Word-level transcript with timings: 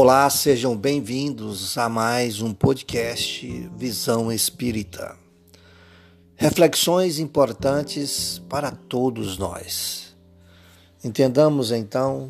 Olá, 0.00 0.30
sejam 0.30 0.76
bem-vindos 0.76 1.76
a 1.76 1.88
mais 1.88 2.40
um 2.40 2.54
podcast 2.54 3.68
Visão 3.76 4.30
Espírita. 4.30 5.16
Reflexões 6.36 7.18
importantes 7.18 8.40
para 8.48 8.70
todos 8.70 9.36
nós. 9.38 10.16
Entendamos 11.02 11.72
então 11.72 12.28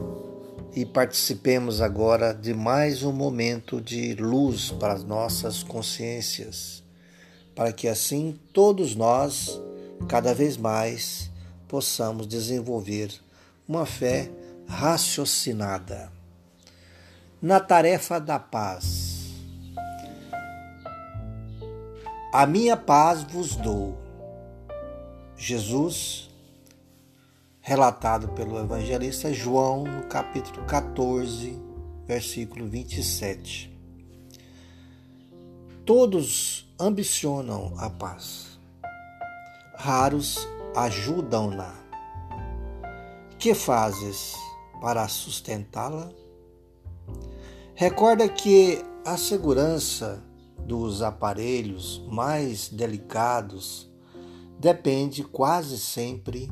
e 0.75 0.87
participemos 0.87 1.83
agora 1.83 2.33
de 2.33 2.55
mais 2.55 3.03
um 3.03 3.13
momento 3.13 3.83
de 3.83 4.15
luz 4.15 4.71
para 4.71 4.95
as 4.95 5.05
nossas 5.05 5.63
consciências, 5.63 6.83
para 7.55 7.71
que 7.71 7.87
assim 7.87 8.41
todos 8.51 8.97
nós, 8.97 9.61
cada 10.09 10.33
vez 10.33 10.57
mais, 10.57 11.31
possamos 11.69 12.27
desenvolver 12.27 13.13
uma 13.69 13.85
fé 13.85 14.31
raciocinada 14.67 16.17
na 17.41 17.61
tarefa 17.61 18.19
da 18.19 18.39
paz. 18.39 19.33
A 22.33 22.45
minha 22.47 22.77
paz 22.77 23.23
vos 23.23 23.55
dou. 23.55 23.97
Jesus, 25.37 26.29
relatado 27.61 28.29
pelo 28.31 28.59
evangelista 28.59 29.33
João, 29.33 29.85
no 29.85 30.03
capítulo 30.09 30.67
14, 30.67 31.57
versículo 32.07 32.67
27. 32.67 33.73
Todos 35.87 36.69
ambicionam 36.79 37.73
a 37.79 37.89
paz, 37.89 38.59
raros 39.77 40.47
ajudam-na. 40.75 41.73
Que 43.39 43.55
fazes 43.55 44.35
para 44.81 45.07
sustentá-la? 45.07 46.11
Recorda 47.81 48.29
que 48.29 48.85
a 49.05 49.17
segurança 49.17 50.21
dos 50.67 51.01
aparelhos 51.01 52.05
mais 52.09 52.67
delicados 52.67 53.89
depende 54.59 55.23
quase 55.23 55.79
sempre 55.79 56.51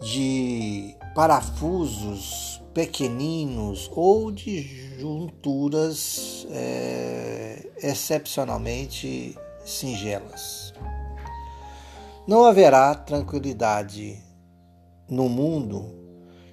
de 0.00 0.96
parafusos 1.14 2.60
pequeninos 2.74 3.88
ou 3.94 4.32
de 4.32 4.98
junturas 4.98 6.48
é, 6.50 7.70
excepcionalmente 7.80 9.38
singelas. 9.64 10.74
Não 12.26 12.44
haverá 12.44 12.92
tranquilidade 12.92 14.20
no 15.08 15.28
mundo 15.28 15.94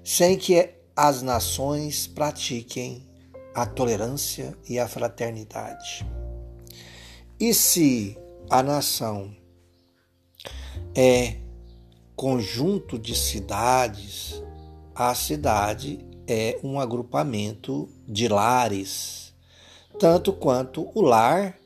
sem 0.03 0.37
que 0.37 0.69
as 0.95 1.23
nações 1.23 2.05
pratiquem 2.05 3.09
a 3.53 3.65
tolerância 3.65 4.55
e 4.67 4.79
a 4.79 4.87
fraternidade. 4.87 6.05
E 7.39 7.53
se 7.53 8.17
a 8.49 8.61
nação 8.61 9.35
é 10.95 11.37
conjunto 12.15 12.99
de 12.99 13.15
cidades, 13.15 14.41
a 14.93 15.13
cidade 15.15 16.05
é 16.27 16.59
um 16.63 16.79
agrupamento 16.79 17.89
de 18.07 18.27
lares, 18.27 19.33
tanto 19.99 20.31
quanto 20.31 20.89
o 20.93 21.01
lar 21.01 21.57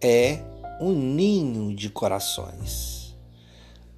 é 0.00 0.40
um 0.80 0.92
ninho 0.92 1.74
de 1.74 1.88
corações. 1.88 3.16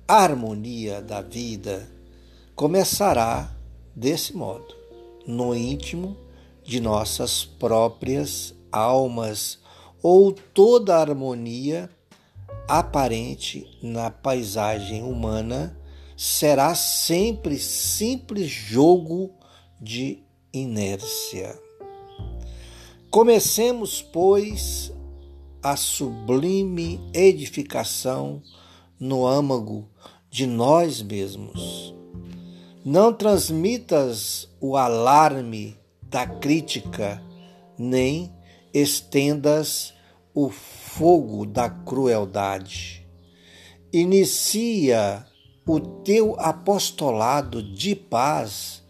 A 0.07 0.23
harmonia 0.23 1.01
da 1.01 1.21
vida 1.21 1.89
começará 2.55 3.51
desse 3.95 4.37
modo, 4.37 4.75
no 5.27 5.55
íntimo 5.55 6.17
de 6.67 6.81
nossas 6.81 7.45
próprias 7.45 8.55
almas 8.73 9.59
ou 10.03 10.33
toda 10.33 10.97
a 10.97 11.01
harmonia 11.01 11.89
aparente 12.69 13.67
na 13.83 14.11
paisagem 14.11 15.03
humana 15.03 15.79
será 16.17 16.75
sempre 16.75 17.59
simples 17.59 18.51
jogo 18.51 19.31
de 19.81 20.23
inércia. 20.53 21.57
Comecemos, 23.11 24.03
pois, 24.03 24.93
a 25.63 25.77
sublime 25.77 27.01
edificação 27.15 28.43
no 28.99 29.27
âmago 29.27 29.89
de 30.31 30.47
nós 30.47 31.01
mesmos. 31.01 31.95
Não 32.85 33.13
transmitas 33.13 34.49
o 34.61 34.77
alarme 34.77 35.77
da 36.09 36.27
crítica, 36.27 37.23
nem 37.79 38.33
estendas 38.73 39.95
o 40.35 40.51
fogo 40.51 41.47
da 41.47 41.71
crueldade. 41.71 43.07
Inicia 43.93 45.27
o 45.67 45.81
teu 45.81 46.39
apostolado 46.39 47.63
de 47.63 47.95
paz, 47.95 48.83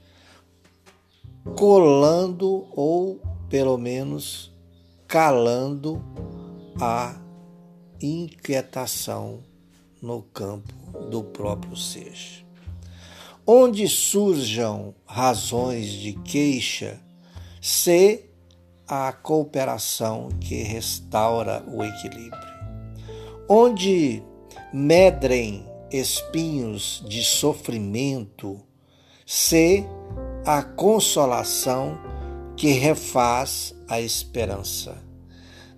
colando 1.57 2.67
ou 2.73 3.21
pelo 3.49 3.79
menos 3.79 4.53
calando 5.07 6.05
a 6.81 7.17
inquietação 8.01 9.43
no 10.03 10.23
campo 10.23 10.75
do 11.09 11.23
próprio 11.23 11.77
ser. 11.77 12.45
Onde 13.47 13.89
surjam 13.89 14.95
razões 15.07 15.91
de 15.93 16.13
queixa, 16.13 17.01
C. 17.69 18.31
A 18.87 19.13
cooperação 19.13 20.29
que 20.41 20.63
restaura 20.63 21.65
o 21.67 21.83
equilíbrio. 21.83 22.55
Onde 23.49 24.23
medrem 24.73 25.67
espinhos 25.91 27.05
de 27.09 27.25
sofrimento, 27.25 28.61
C. 29.27 29.85
A 30.47 30.63
consolação 30.63 31.99
que 32.57 32.69
refaz 32.69 33.75
a 33.89 34.01
esperança. 34.01 35.03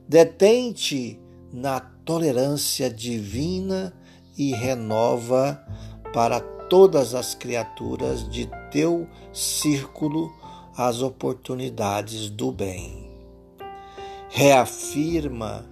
Detente 0.06 1.18
na 1.50 1.80
tolerância 1.80 2.90
divina 2.90 3.94
e 4.36 4.52
renova 4.52 5.64
para 6.12 6.38
todas 6.38 7.14
as 7.14 7.34
criaturas 7.34 8.28
de 8.28 8.46
teu 8.70 9.08
círculo 9.32 10.30
as 10.78 11.02
oportunidades 11.02 12.30
do 12.30 12.52
bem. 12.52 13.10
Reafirma 14.28 15.68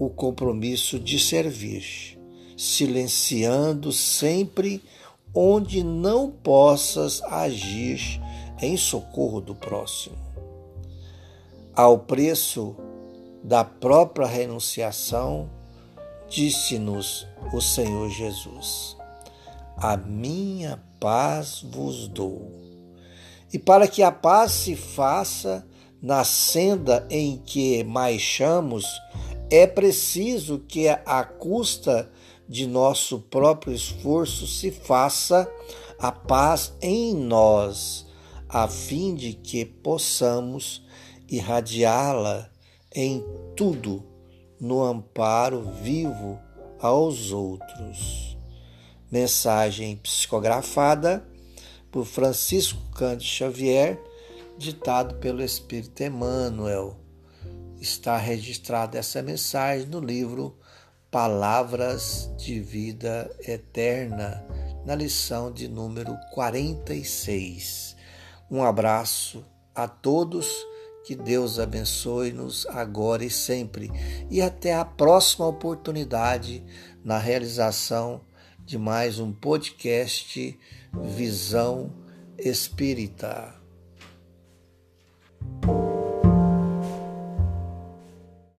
o 0.00 0.10
compromisso 0.10 0.98
de 0.98 1.16
servir, 1.16 2.18
silenciando 2.56 3.92
sempre 3.92 4.82
onde 5.32 5.84
não 5.84 6.28
possas 6.28 7.22
agir 7.22 8.20
em 8.60 8.76
socorro 8.76 9.40
do 9.40 9.54
próximo. 9.54 10.16
Ao 11.72 11.96
preço 11.96 12.74
da 13.44 13.62
própria 13.62 14.26
renunciação, 14.26 15.48
disse-nos 16.28 17.28
o 17.52 17.60
Senhor 17.60 18.10
Jesus: 18.10 18.96
A 19.76 19.96
minha 19.96 20.82
paz 20.98 21.62
vos 21.62 22.08
dou 22.08 22.65
e 23.52 23.58
para 23.58 23.86
que 23.86 24.02
a 24.02 24.10
paz 24.10 24.52
se 24.52 24.74
faça 24.74 25.66
na 26.00 26.24
senda 26.24 27.06
em 27.10 27.38
que 27.38 27.82
marchamos, 27.84 28.86
é 29.50 29.66
preciso 29.66 30.58
que, 30.58 30.88
à 30.88 31.24
custa 31.24 32.10
de 32.48 32.66
nosso 32.66 33.20
próprio 33.20 33.72
esforço, 33.72 34.46
se 34.46 34.70
faça 34.70 35.50
a 35.98 36.12
paz 36.12 36.72
em 36.82 37.14
nós, 37.14 38.06
a 38.48 38.68
fim 38.68 39.14
de 39.14 39.32
que 39.32 39.64
possamos 39.64 40.84
irradiá-la 41.28 42.50
em 42.94 43.24
tudo, 43.56 44.02
no 44.60 44.82
amparo 44.82 45.62
vivo 45.82 46.38
aos 46.80 47.30
outros. 47.30 48.36
Mensagem 49.10 49.96
psicografada 49.96 51.26
por 51.96 52.04
Francisco 52.04 52.78
Cândido 52.94 53.24
Xavier, 53.24 53.98
ditado 54.58 55.14
pelo 55.14 55.42
Espírito 55.42 56.02
Emmanuel. 56.02 56.94
Está 57.80 58.18
registrada 58.18 58.98
essa 58.98 59.22
mensagem 59.22 59.86
no 59.86 59.98
livro 59.98 60.58
Palavras 61.10 62.30
de 62.36 62.60
Vida 62.60 63.34
Eterna, 63.48 64.44
na 64.84 64.94
lição 64.94 65.50
de 65.50 65.68
número 65.68 66.14
46. 66.34 67.96
Um 68.50 68.62
abraço 68.62 69.42
a 69.74 69.88
todos, 69.88 70.54
que 71.06 71.16
Deus 71.16 71.58
abençoe-nos 71.58 72.66
agora 72.66 73.24
e 73.24 73.30
sempre, 73.30 73.90
e 74.30 74.42
até 74.42 74.74
a 74.74 74.84
próxima 74.84 75.46
oportunidade 75.46 76.62
na 77.02 77.16
realização 77.16 78.20
de 78.66 78.76
mais 78.76 79.20
um 79.20 79.30
podcast 79.30 80.58
Visão 80.92 81.92
Espírita. 82.36 83.54